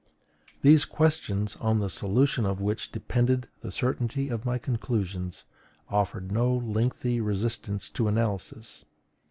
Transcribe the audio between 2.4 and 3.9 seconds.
of which depended the